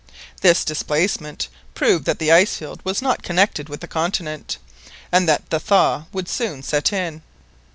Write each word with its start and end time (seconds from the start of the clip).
This 0.41 0.65
displacement 0.65 1.47
proved 1.75 2.05
that 2.05 2.17
the 2.17 2.31
ice 2.31 2.55
field 2.57 2.83
was 2.83 3.03
not 3.03 3.21
connected 3.21 3.69
with 3.69 3.81
the 3.81 3.87
continent, 3.87 4.57
and 5.11 5.29
that 5.29 5.47
the 5.51 5.59
thaw 5.59 6.05
would 6.11 6.27
soon 6.27 6.63
set 6.63 6.91
in. 6.91 7.21